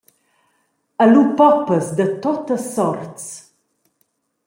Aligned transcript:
E 1.03 1.05
lu 1.13 1.23
poppas 1.39 1.85
da 1.97 2.05
tuttas 2.23 2.63
sorts. 2.75 3.25